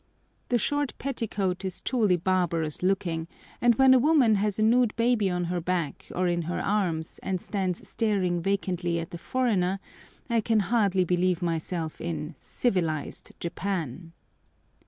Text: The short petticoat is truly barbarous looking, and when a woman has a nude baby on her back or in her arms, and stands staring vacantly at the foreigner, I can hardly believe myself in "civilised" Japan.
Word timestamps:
The 0.49 0.57
short 0.57 0.93
petticoat 0.97 1.63
is 1.63 1.79
truly 1.79 2.17
barbarous 2.17 2.81
looking, 2.81 3.27
and 3.61 3.75
when 3.75 3.93
a 3.93 3.99
woman 3.99 4.33
has 4.33 4.57
a 4.57 4.63
nude 4.63 4.95
baby 4.95 5.29
on 5.29 5.43
her 5.43 5.61
back 5.61 6.07
or 6.15 6.27
in 6.27 6.41
her 6.41 6.59
arms, 6.59 7.19
and 7.21 7.39
stands 7.39 7.87
staring 7.87 8.41
vacantly 8.41 8.99
at 8.99 9.11
the 9.11 9.19
foreigner, 9.19 9.79
I 10.27 10.41
can 10.41 10.61
hardly 10.61 11.05
believe 11.05 11.43
myself 11.43 12.01
in 12.01 12.33
"civilised" 12.39 13.33
Japan. 13.39 14.13